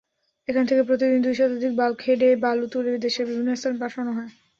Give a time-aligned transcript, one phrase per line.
[0.47, 4.29] এখান থেকে প্রতিদিন দুই শতাধিক বাল্কহেডে বালু তুলে দেশের বিভিন্ন স্থানে পাঠানো হয়।